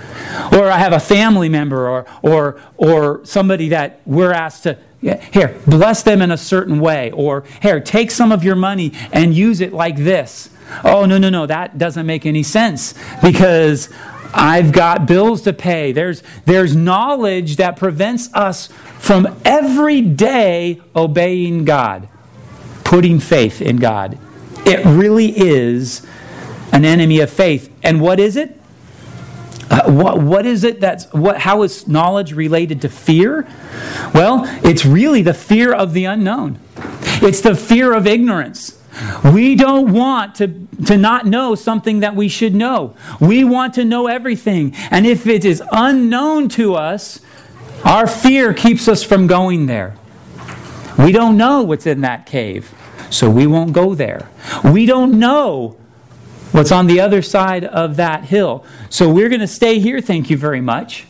[0.59, 5.59] Or I have a family member or, or, or somebody that we're asked to, here,
[5.67, 7.11] bless them in a certain way.
[7.11, 10.49] Or, here, take some of your money and use it like this.
[10.83, 13.91] Oh, no, no, no, that doesn't make any sense because
[14.35, 15.93] I've got bills to pay.
[15.93, 18.67] There's, there's knowledge that prevents us
[18.99, 22.09] from every day obeying God,
[22.83, 24.19] putting faith in God.
[24.67, 26.05] It really is
[26.73, 27.73] an enemy of faith.
[27.83, 28.61] And what is it?
[29.71, 33.49] Uh, what, what is it that's what how is knowledge related to fear
[34.15, 36.59] well it's really the fear of the unknown
[37.23, 38.79] it's the fear of ignorance
[39.25, 42.95] we don't want to, to not know something that we should know.
[43.21, 44.75] We want to know everything.
[44.91, 47.21] And if it is unknown to us,
[47.85, 49.97] our fear keeps us from going there.
[50.99, 52.73] We don't know what's in that cave,
[53.11, 54.29] so we won't go there.
[54.63, 55.77] We don't know
[56.53, 60.31] what's on the other side of that hill, so we're going to stay here, thank
[60.31, 61.07] you very much.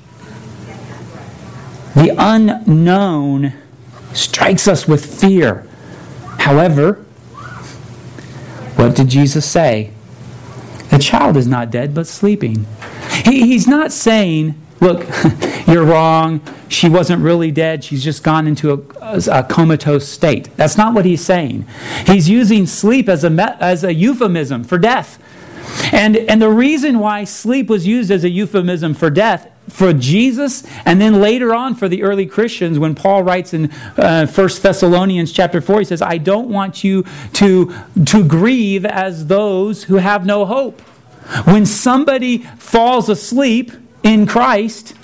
[1.94, 3.53] The unknown
[4.14, 5.66] strikes us with fear.
[6.38, 7.04] However,
[8.87, 9.90] what did Jesus say?
[10.90, 12.66] The child is not dead, but sleeping.
[13.25, 15.07] He, he's not saying, look,
[15.66, 16.40] you're wrong.
[16.68, 17.83] She wasn't really dead.
[17.83, 20.55] She's just gone into a, a, comatose state.
[20.57, 21.66] That's not what he's saying.
[22.07, 25.18] He's using sleep as a, as a euphemism for death.
[25.92, 30.62] And, and the reason why sleep was used as a euphemism for death for Jesus
[30.85, 35.33] and then later on for the early Christians when Paul writes in uh, 1 Thessalonians
[35.33, 37.74] chapter 4 he says I don't want you to
[38.05, 40.81] to grieve as those who have no hope.
[41.44, 43.72] When somebody falls asleep
[44.03, 44.94] in Christ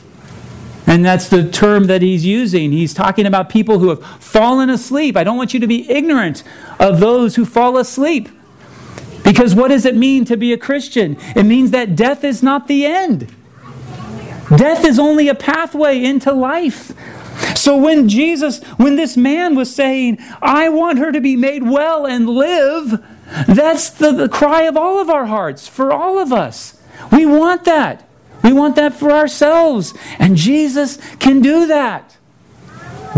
[0.86, 2.72] and that's the term that he's using.
[2.72, 5.16] He's talking about people who have fallen asleep.
[5.16, 6.42] I don't want you to be ignorant
[6.80, 8.28] of those who fall asleep.
[9.22, 11.16] Because what does it mean to be a Christian?
[11.36, 13.32] It means that death is not the end.
[14.54, 16.92] Death is only a pathway into life.
[17.56, 22.06] So when Jesus, when this man was saying, I want her to be made well
[22.06, 23.04] and live,
[23.46, 26.80] that's the, the cry of all of our hearts, for all of us.
[27.12, 28.06] We want that.
[28.42, 29.94] We want that for ourselves.
[30.18, 32.16] And Jesus can do that.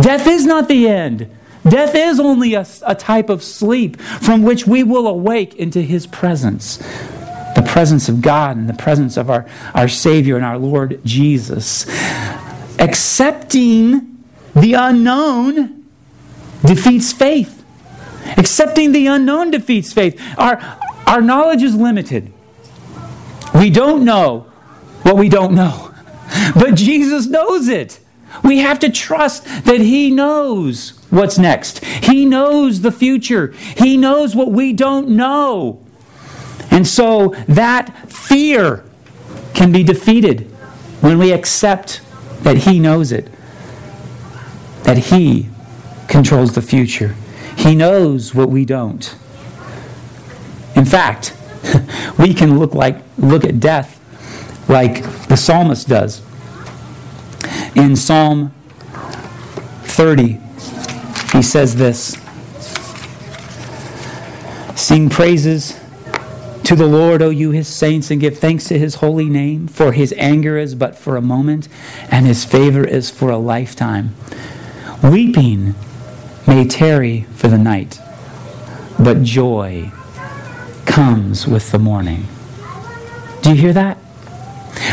[0.01, 1.31] Death is not the end.
[1.69, 6.07] Death is only a, a type of sleep from which we will awake into his
[6.07, 6.83] presence
[7.73, 11.89] presence of God and the presence of our, our Savior and our Lord Jesus.
[12.79, 14.23] Accepting
[14.55, 15.83] the unknown
[16.63, 17.65] defeats faith.
[18.37, 20.21] Accepting the unknown defeats faith.
[20.37, 20.61] Our,
[21.07, 22.31] our knowledge is limited.
[23.55, 24.41] We don't know
[25.03, 25.95] what we don't know,
[26.55, 28.01] but Jesus knows it.
[28.45, 31.83] We have to trust that He knows what's next.
[31.83, 33.53] He knows the future.
[33.79, 35.82] He knows what we don't know.
[36.73, 38.83] And so that fear
[39.53, 40.51] can be defeated
[41.03, 42.01] when we accept
[42.43, 43.29] that He knows it,
[44.85, 45.51] that He
[46.09, 47.15] controls the future.
[47.59, 49.15] He knows what we don't.
[50.75, 51.37] In fact,
[52.19, 54.01] we can look like look at death
[54.67, 56.23] like the psalmist does.
[57.75, 58.53] In Psalm
[59.85, 60.41] 30,
[61.33, 62.17] he says this
[64.75, 65.82] Sing praises
[66.65, 69.93] to the Lord, O you his saints, and give thanks to his holy name, for
[69.93, 71.69] his anger is but for a moment,
[72.11, 74.15] and his favor is for a lifetime.
[75.03, 75.75] Weeping
[76.47, 78.01] may tarry for the night,
[78.99, 79.91] but joy
[80.87, 82.27] comes with the morning.
[83.43, 83.99] Do you hear that?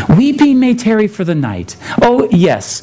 [0.08, 1.76] Weeping may tarry for the night.
[2.02, 2.82] Oh, yes,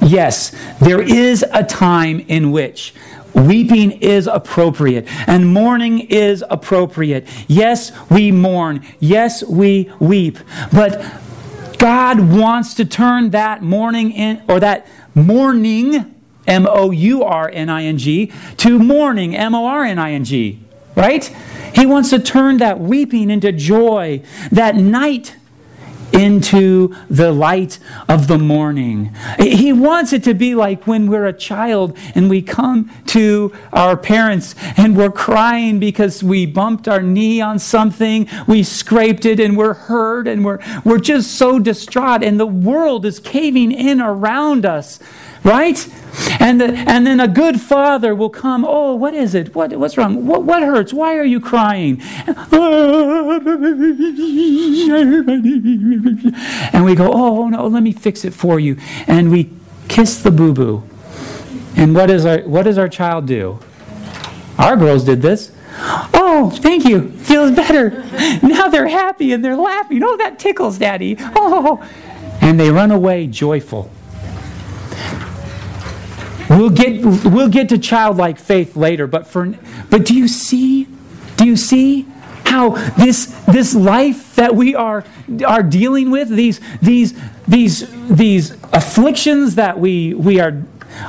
[0.00, 2.94] yes, there is a time in which
[3.34, 7.26] Weeping is appropriate and mourning is appropriate.
[7.48, 8.84] Yes, we mourn.
[9.00, 10.38] Yes, we weep.
[10.72, 11.20] But
[11.78, 16.14] God wants to turn that mourning in, or that mourning
[16.46, 20.12] M O U R N I N G, to mourning, M O R N I
[20.12, 20.60] N G,
[20.94, 21.24] right?
[21.74, 24.22] He wants to turn that weeping into joy,
[24.52, 25.36] that night
[26.14, 29.14] into the light of the morning.
[29.38, 33.96] He wants it to be like when we're a child and we come to our
[33.96, 39.56] parents and we're crying because we bumped our knee on something, we scraped it and
[39.56, 44.64] we're hurt and we're, we're just so distraught and the world is caving in around
[44.64, 45.00] us
[45.44, 45.86] right?
[46.40, 49.54] And, the, and then a good father will come, oh, what is it?
[49.54, 50.26] What, what's wrong?
[50.26, 50.92] What, what hurts?
[50.92, 52.00] Why are you crying?
[56.72, 58.76] And we go, oh, no, let me fix it for you.
[59.06, 59.50] And we
[59.88, 60.82] kiss the boo boo.
[61.76, 63.58] And what, is our, what does our child do?
[64.58, 65.50] Our girls did this.
[65.76, 67.10] Oh, thank you.
[67.10, 67.90] Feels better.
[68.46, 70.02] Now they're happy and they're laughing.
[70.04, 71.16] Oh, that tickles, Daddy.
[71.18, 71.84] Oh.
[72.40, 73.90] And they run away joyful.
[76.48, 79.54] We'll get, we'll get to childlike faith later, but, for,
[79.90, 80.88] but do you see?
[81.36, 82.06] Do you see
[82.44, 85.04] how this, this life that we are,
[85.46, 87.18] are dealing with, these, these,
[87.48, 90.62] these, these afflictions that we, we are,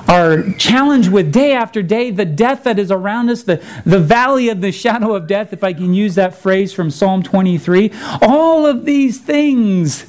[0.08, 4.50] are challenged with day after day, the death that is around us, the, the valley
[4.50, 8.66] of the shadow of death, if I can use that phrase from Psalm 23, all
[8.66, 10.06] of these things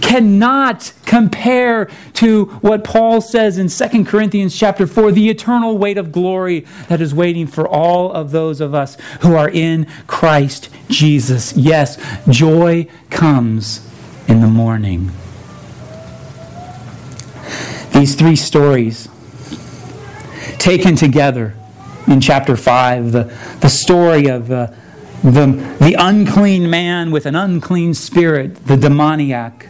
[0.00, 6.12] cannot compare to what Paul says in 2 Corinthians chapter 4, the eternal weight of
[6.12, 11.56] glory that is waiting for all of those of us who are in Christ Jesus.
[11.56, 13.88] Yes, joy comes
[14.28, 15.10] in the morning.
[17.92, 19.08] These three stories
[20.58, 21.54] taken together
[22.06, 23.24] in chapter 5, the,
[23.60, 24.68] the story of uh,
[25.22, 25.46] the,
[25.80, 29.68] the unclean man with an unclean spirit, the demoniac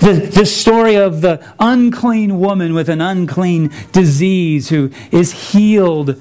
[0.00, 6.20] the, story of the unclean woman with an unclean disease who is healed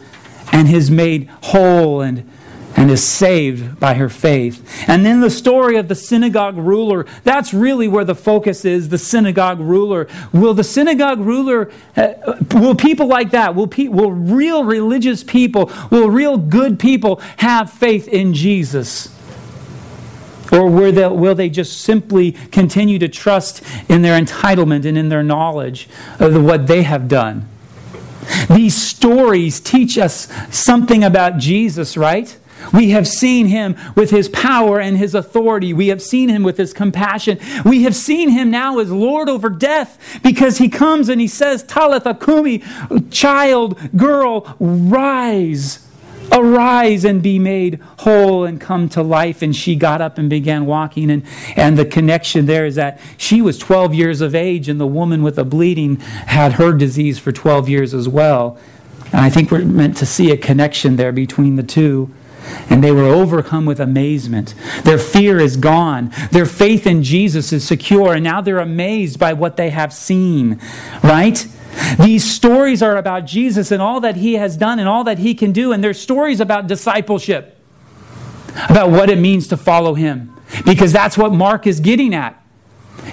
[0.51, 2.29] and is made whole and,
[2.75, 4.85] and is saved by her faith.
[4.87, 7.05] And then the story of the synagogue ruler.
[7.23, 10.07] That's really where the focus is the synagogue ruler.
[10.31, 12.13] Will the synagogue ruler, uh,
[12.51, 17.71] will people like that, will, pe- will real religious people, will real good people have
[17.71, 19.09] faith in Jesus?
[20.51, 25.87] Or will they, just simply continue to trust in their entitlement and in their knowledge
[26.19, 27.49] of what they have done?
[28.49, 32.37] These stories teach us something about Jesus, right?
[32.71, 35.73] We have seen him with his power and his authority.
[35.73, 37.37] We have seen him with his compassion.
[37.65, 41.63] We have seen him now as Lord over death because he comes and he says,
[41.63, 42.63] Talitha Kumi,
[43.11, 45.85] child, girl, rise.
[46.31, 49.41] Arise and be made whole and come to life.
[49.41, 51.09] And she got up and began walking.
[51.09, 51.23] And,
[51.55, 55.23] and the connection there is that she was 12 years of age, and the woman
[55.23, 58.57] with the bleeding had her disease for 12 years as well.
[59.05, 62.11] And I think we're meant to see a connection there between the two.
[62.69, 64.53] And they were overcome with amazement.
[64.83, 66.11] Their fear is gone.
[66.31, 68.15] Their faith in Jesus is secure.
[68.15, 70.59] And now they're amazed by what they have seen,
[71.03, 71.47] right?
[71.99, 75.33] These stories are about Jesus and all that he has done and all that he
[75.33, 77.57] can do, and they're stories about discipleship,
[78.69, 80.35] about what it means to follow him.
[80.65, 82.39] Because that's what Mark is getting at.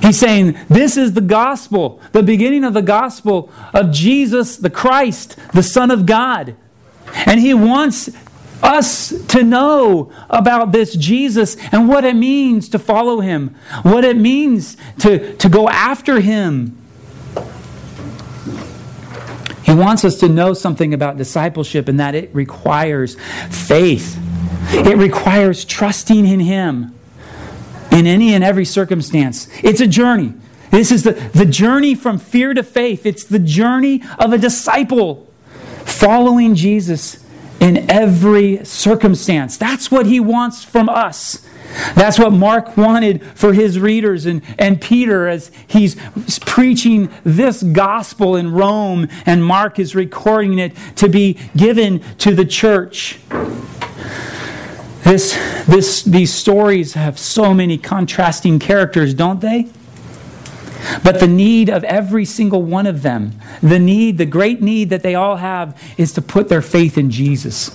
[0.03, 5.37] He's saying, This is the gospel, the beginning of the gospel of Jesus the Christ,
[5.53, 6.55] the Son of God.
[7.27, 8.11] And he wants
[8.63, 14.17] us to know about this Jesus and what it means to follow him, what it
[14.17, 16.77] means to, to go after him.
[19.71, 23.17] He wants us to know something about discipleship and that it requires
[23.51, 24.19] faith.
[24.73, 26.93] It requires trusting in Him
[27.93, 29.47] in any and every circumstance.
[29.63, 30.35] It's a journey.
[30.73, 33.07] This is the, the journey from fear to faith.
[33.07, 35.29] It's the journey of a disciple
[35.85, 37.25] following Jesus
[37.61, 39.57] in every circumstance.
[39.57, 41.47] That's what He wants from us.
[41.95, 45.97] That's what Mark wanted for his readers and, and Peter as he's
[46.41, 52.45] preaching this gospel in Rome, and Mark is recording it to be given to the
[52.45, 53.19] church.
[55.05, 59.69] This, this, these stories have so many contrasting characters, don't they?
[61.05, 65.03] But the need of every single one of them, the need, the great need that
[65.03, 67.71] they all have, is to put their faith in Jesus.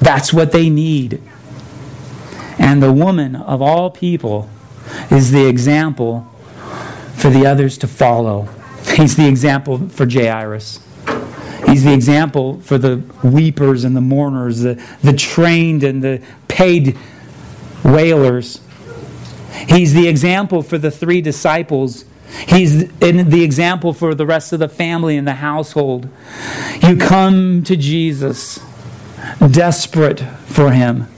[0.00, 1.22] That's what they need.
[2.58, 4.48] And the woman of all people
[5.10, 6.22] is the example
[7.14, 8.48] for the others to follow.
[8.94, 10.80] He's the example for Jairus.
[11.66, 16.96] He's the example for the weepers and the mourners, the, the trained and the paid
[17.84, 18.60] wailers.
[19.68, 22.04] He's the example for the three disciples
[22.46, 26.08] He's the example for the rest of the family and the household.
[26.82, 28.60] You come to Jesus,
[29.50, 31.08] desperate for Him,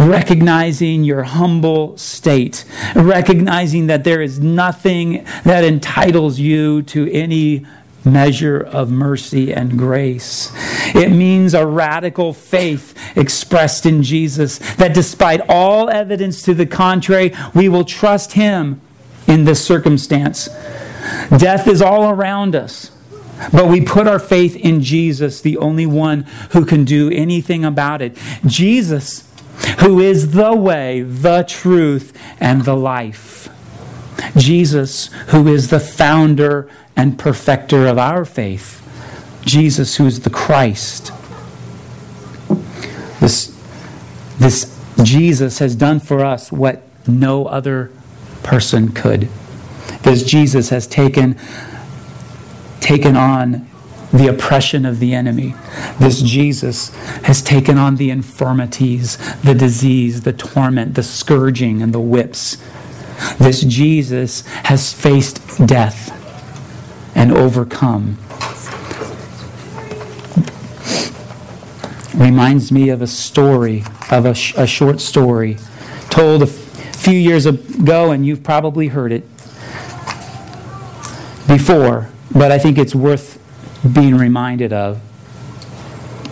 [0.00, 7.66] recognizing your humble state, recognizing that there is nothing that entitles you to any
[8.04, 10.50] measure of mercy and grace.
[10.94, 17.34] It means a radical faith expressed in Jesus, that despite all evidence to the contrary,
[17.54, 18.80] we will trust Him
[19.26, 20.48] in this circumstance.
[21.36, 22.90] Death is all around us.
[23.52, 28.02] But we put our faith in Jesus, the only one who can do anything about
[28.02, 28.18] it.
[28.44, 29.29] Jesus,
[29.80, 33.48] who is the way, the truth, and the life.
[34.36, 38.76] Jesus, who is the founder and perfecter of our faith.
[39.44, 41.12] Jesus, who is the Christ.
[43.20, 43.56] This,
[44.38, 47.90] this Jesus has done for us what no other
[48.42, 49.28] person could.
[50.02, 51.38] This Jesus has taken,
[52.80, 53.68] taken on
[54.12, 55.54] the oppression of the enemy.
[55.98, 62.00] This Jesus has taken on the infirmities, the disease, the torment, the scourging, and the
[62.00, 62.56] whips.
[63.38, 66.16] This Jesus has faced death
[67.14, 68.18] and overcome.
[72.14, 75.56] Reminds me of a story, of a, sh- a short story
[76.10, 79.22] told a few years ago, and you've probably heard it
[81.46, 83.39] before, but I think it's worth
[83.92, 85.00] being reminded of.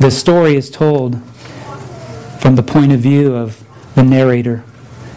[0.00, 1.22] The story is told
[2.40, 4.64] from the point of view of the narrator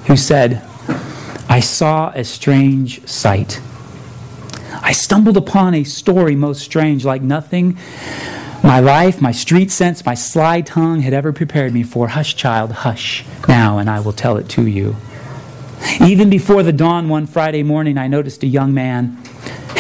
[0.07, 0.61] who said,
[1.49, 3.61] I saw a strange sight.
[4.81, 7.77] I stumbled upon a story most strange, like nothing
[8.63, 12.09] my life, my street sense, my sly tongue had ever prepared me for.
[12.09, 14.95] Hush, child, hush now, and I will tell it to you.
[15.99, 19.17] Even before the dawn one Friday morning, I noticed a young man,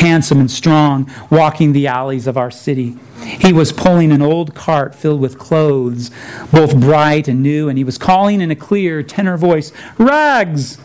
[0.01, 2.97] handsome and strong, walking the alleys of our city.
[3.23, 6.11] He was pulling an old cart filled with clothes,
[6.51, 10.77] both bright and new, and he was calling in a clear tenor voice, Rags!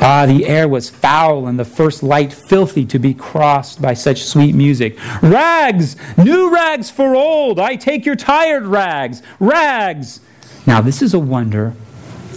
[0.00, 4.24] Ah, the air was foul and the first light filthy to be crossed by such
[4.24, 4.96] sweet music.
[5.22, 5.96] Rags!
[6.16, 7.60] New rags for old!
[7.60, 9.22] I take your tired rags!
[9.38, 10.20] Rags!
[10.66, 11.74] Now, this is a wonder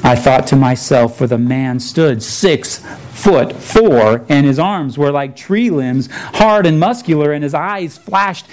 [0.04, 2.84] I thought to myself, for the man stood six
[3.22, 7.98] foot four, and his arms were like tree limbs, hard and muscular, and his eyes
[7.98, 8.48] flashed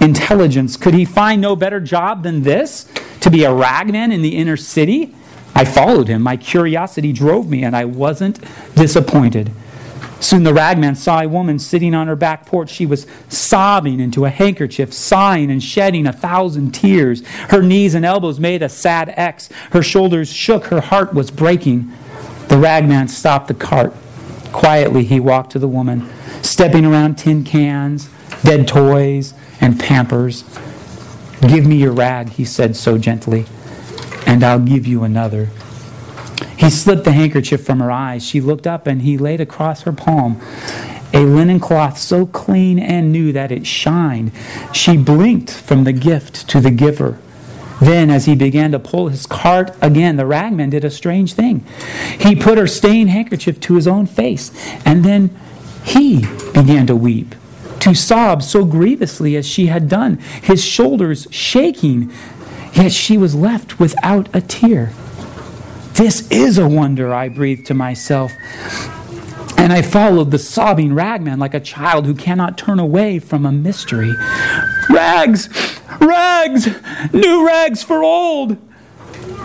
[0.00, 0.76] intelligence.
[0.76, 2.88] Could he find no better job than this?
[3.20, 5.14] To be a ragman in the inner city?
[5.54, 6.22] I followed him.
[6.22, 8.38] My curiosity drove me, and I wasn't
[8.74, 9.52] disappointed.
[10.18, 12.70] Soon the ragman saw a woman sitting on her back porch.
[12.70, 17.26] She was sobbing into a handkerchief, sighing and shedding a thousand tears.
[17.50, 19.48] Her knees and elbows made a sad X.
[19.72, 20.66] Her shoulders shook.
[20.66, 21.92] Her heart was breaking.
[22.46, 23.92] The ragman stopped the cart.
[24.52, 26.08] Quietly, he walked to the woman,
[26.42, 28.08] stepping around tin cans,
[28.42, 30.44] dead toys, and pampers.
[31.40, 33.46] Give me your rag, he said so gently,
[34.26, 35.50] and I'll give you another.
[36.56, 38.24] He slipped the handkerchief from her eyes.
[38.24, 40.40] She looked up and he laid across her palm
[41.14, 44.32] a linen cloth so clean and new that it shined.
[44.72, 47.18] She blinked from the gift to the giver.
[47.82, 51.64] Then, as he began to pull his cart again, the ragman did a strange thing.
[52.20, 54.52] He put her stained handkerchief to his own face,
[54.86, 55.36] and then
[55.82, 56.20] he
[56.54, 57.34] began to weep,
[57.80, 62.12] to sob so grievously as she had done, his shoulders shaking,
[62.72, 64.92] yet she was left without a tear.
[65.94, 68.30] This is a wonder, I breathed to myself.
[69.62, 73.52] And I followed the sobbing ragman like a child who cannot turn away from a
[73.52, 74.12] mystery.
[74.90, 75.48] Rags!
[76.00, 76.66] Rags!
[77.12, 78.56] New rags for old!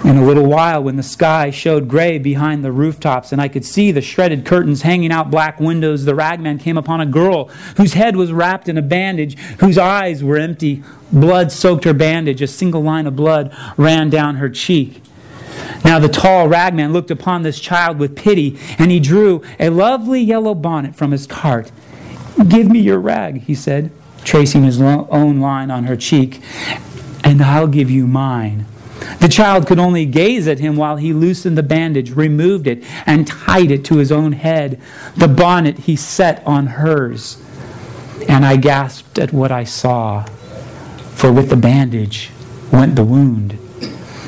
[0.04, 3.64] In a little while, when the sky showed gray behind the rooftops and I could
[3.64, 7.94] see the shredded curtains hanging out black windows, the ragman came upon a girl whose
[7.94, 10.82] head was wrapped in a bandage, whose eyes were empty.
[11.12, 12.42] Blood soaked her bandage.
[12.42, 15.04] A single line of blood ran down her cheek.
[15.84, 20.22] Now the tall ragman looked upon this child with pity, and he drew a lovely
[20.22, 21.72] yellow bonnet from his cart.
[22.48, 23.92] Give me your rag, he said,
[24.24, 26.42] tracing his own line on her cheek,
[27.24, 28.66] and I'll give you mine.
[29.20, 33.28] The child could only gaze at him while he loosened the bandage, removed it, and
[33.28, 34.80] tied it to his own head.
[35.16, 37.42] The bonnet he set on hers.
[38.28, 40.24] And I gasped at what I saw,
[41.16, 42.32] for with the bandage
[42.72, 43.58] went the wound.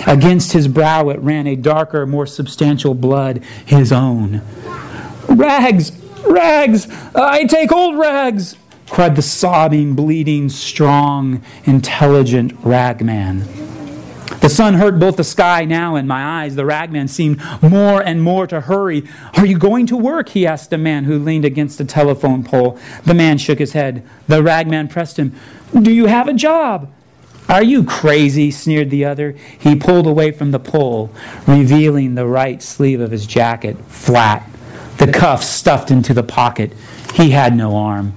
[0.08, 4.42] Against his brow it ran a darker, more substantial blood, his own.
[5.28, 5.92] Rags!
[6.26, 6.88] Rags!
[7.16, 8.56] I take old rags!
[8.90, 13.46] cried the sobbing, bleeding, strong, intelligent ragman.
[14.42, 16.56] The sun hurt both the sky now and my eyes.
[16.56, 19.04] The ragman seemed more and more to hurry.
[19.36, 20.30] Are you going to work?
[20.30, 22.80] he asked a man who leaned against a telephone pole.
[23.06, 24.04] The man shook his head.
[24.28, 25.36] The ragman pressed him.
[25.74, 26.92] Do you have a job?
[27.50, 28.52] Are you crazy?
[28.52, 29.36] sneered the other.
[29.58, 31.12] He pulled away from the pole,
[31.48, 34.48] revealing the right sleeve of his jacket, flat,
[35.00, 36.74] the cuff stuffed into the pocket.
[37.16, 38.14] He had no arm.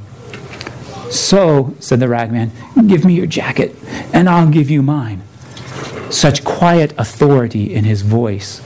[1.11, 2.53] So, said the ragman,
[2.87, 3.74] give me your jacket,
[4.12, 5.22] and I'll give you mine.
[6.11, 8.61] Such quiet authority in his voice.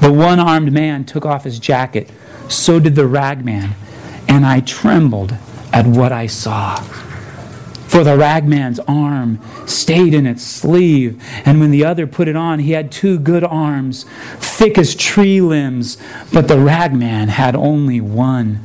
[0.00, 2.08] The one armed man took off his jacket.
[2.48, 3.70] So did the ragman,
[4.28, 5.34] and I trembled
[5.72, 6.76] at what I saw.
[7.92, 12.60] For the ragman's arm stayed in its sleeve, and when the other put it on,
[12.60, 14.06] he had two good arms,
[14.38, 15.98] thick as tree limbs,
[16.32, 18.60] but the ragman had only one.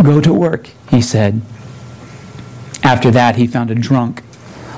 [0.00, 1.42] Go to work, he said.
[2.84, 4.22] After that, he found a drunk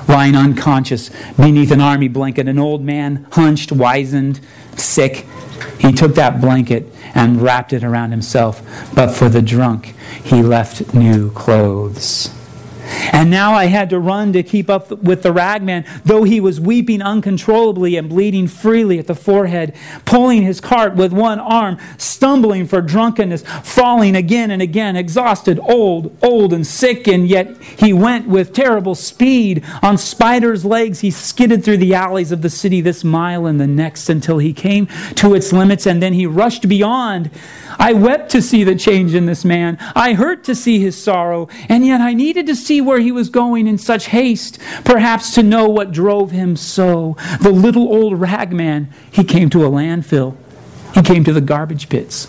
[0.07, 4.39] lying unconscious beneath an army blanket, an old man, hunched, wizened,
[4.77, 5.27] sick.
[5.77, 8.63] He took that blanket and wrapped it around himself,
[8.95, 9.93] but for the drunk,
[10.23, 12.31] he left new clothes.
[12.89, 16.59] And now I had to run to keep up with the ragman, though he was
[16.59, 19.75] weeping uncontrollably and bleeding freely at the forehead,
[20.05, 26.17] pulling his cart with one arm, stumbling for drunkenness, falling again and again, exhausted, old,
[26.21, 29.63] old, and sick, and yet he went with terrible speed.
[29.81, 33.67] On spider's legs, he skidded through the alleys of the city this mile and the
[33.67, 37.29] next until he came to its limits, and then he rushed beyond.
[37.77, 39.77] I wept to see the change in this man.
[39.95, 43.67] I hurt to see his sorrow, and yet I needed to where he was going
[43.67, 47.17] in such haste, perhaps to know what drove him so.
[47.41, 50.35] The little old ragman, he came to a landfill.
[50.93, 52.27] He came to the garbage pits.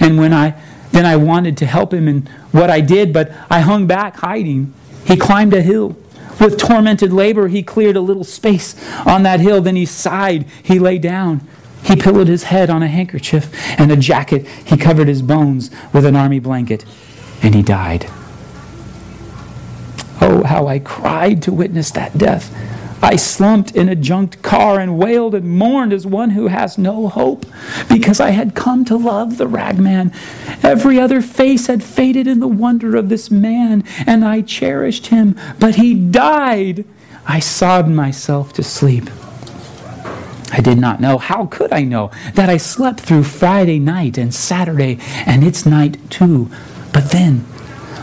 [0.00, 0.60] And when I
[0.94, 4.72] then I wanted to help him in what I did, but I hung back hiding.
[5.04, 5.96] He climbed a hill.
[6.40, 9.60] With tormented labor, he cleared a little space on that hill.
[9.60, 10.46] Then he sighed.
[10.62, 11.40] He lay down.
[11.82, 14.46] He pillowed his head on a handkerchief and a jacket.
[14.64, 16.84] He covered his bones with an army blanket,
[17.42, 18.08] and he died.
[20.20, 22.54] Oh, how I cried to witness that death.
[23.02, 27.08] I slumped in a junked car and wailed and mourned as one who has no
[27.08, 27.44] hope
[27.86, 30.10] because I had come to love the ragman.
[30.62, 35.38] Every other face had faded in the wonder of this man, and I cherished him,
[35.60, 36.86] but he died.
[37.26, 39.10] I sobbed myself to sleep.
[40.50, 41.18] I did not know.
[41.18, 45.98] How could I know that I slept through Friday night and Saturday and its night
[46.10, 46.48] too?
[46.92, 47.44] But then,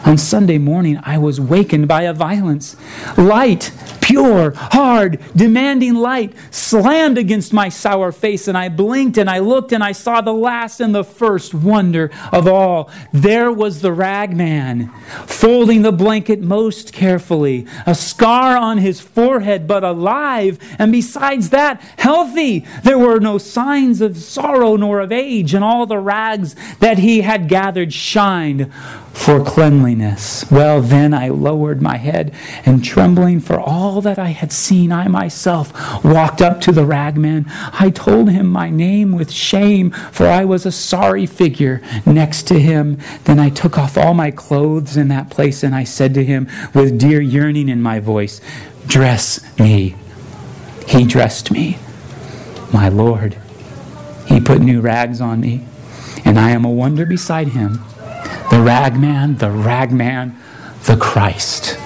[0.05, 2.75] on Sunday morning, I was wakened by a violence.
[3.17, 3.71] Light
[4.01, 9.71] pure, hard, demanding light slammed against my sour face, and I blinked and I looked
[9.71, 12.89] and I saw the last and the first wonder of all.
[13.13, 14.87] There was the ragman,
[15.27, 21.81] folding the blanket most carefully, a scar on his forehead, but alive, and besides that,
[21.97, 22.65] healthy.
[22.83, 27.21] There were no signs of sorrow nor of age, and all the rags that he
[27.21, 28.71] had gathered shined
[29.13, 30.49] for cleanliness.
[30.49, 32.33] Well, then I lowered my head,
[32.65, 35.71] and trembling for all that I had seen, I myself
[36.03, 37.45] walked up to the ragman.
[37.47, 42.59] I told him my name with shame, for I was a sorry figure next to
[42.59, 42.97] him.
[43.25, 46.47] Then I took off all my clothes in that place, and I said to him
[46.73, 48.41] with dear yearning in my voice,
[48.87, 49.95] Dress me.
[50.87, 51.77] He dressed me.
[52.73, 53.37] My Lord,
[54.25, 55.65] he put new rags on me,
[56.25, 57.83] and I am a wonder beside him
[58.49, 60.35] the ragman, the ragman,
[60.85, 61.77] the Christ.